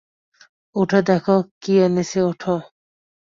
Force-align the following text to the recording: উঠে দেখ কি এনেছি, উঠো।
উঠে 0.75 0.99
দেখ 1.07 1.25
কি 1.61 1.73
এনেছি, 1.79 2.19
উঠো। 2.21 2.55